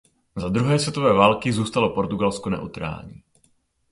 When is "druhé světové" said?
0.49-1.13